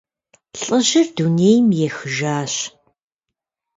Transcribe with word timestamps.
ЛӀыжьыр 0.61 1.07
дунейм 1.15 1.67
ехыжащ. 1.87 2.53